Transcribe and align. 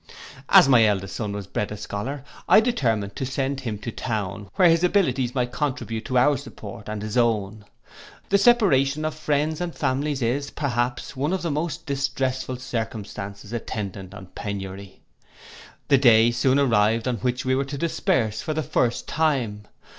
As 0.49 0.67
my 0.67 0.83
eldest 0.83 1.15
son 1.15 1.31
was 1.31 1.45
bred 1.45 1.71
a 1.71 1.77
scholar, 1.77 2.23
I 2.49 2.59
determined 2.59 3.15
to 3.17 3.23
send 3.23 3.59
him 3.59 3.77
to 3.77 3.91
town, 3.91 4.49
where 4.55 4.67
his 4.67 4.83
abilities 4.83 5.35
might 5.35 5.51
contribute 5.51 6.05
to 6.05 6.17
our 6.17 6.37
support 6.37 6.89
and 6.89 7.03
his 7.03 7.17
own. 7.17 7.65
The 8.29 8.39
separation 8.39 9.05
of 9.05 9.13
friends 9.13 9.61
and 9.61 9.75
families 9.75 10.23
is, 10.23 10.49
perhaps, 10.49 11.15
one 11.15 11.33
of 11.33 11.43
the 11.43 11.51
most 11.51 11.85
distressful 11.85 12.57
circumstances 12.57 13.53
attendant 13.53 14.15
on 14.15 14.25
penury. 14.33 15.01
The 15.87 15.99
day 15.99 16.31
soon 16.31 16.57
arrived 16.57 17.07
on 17.07 17.17
which 17.17 17.45
we 17.45 17.53
were 17.53 17.65
to 17.65 17.77
disperse 17.77 18.41
for 18.41 18.55
the 18.55 18.63
first 18.63 19.07
time. 19.07 19.67